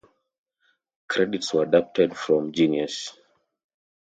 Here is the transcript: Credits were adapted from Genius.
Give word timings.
Credits 1.07 1.53
were 1.53 1.61
adapted 1.61 2.17
from 2.17 2.53
Genius. 2.53 3.15